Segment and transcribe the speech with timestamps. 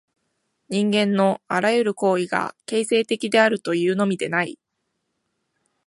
[0.69, 4.57] 人間のあらゆる行為が形成的であるというのみでない。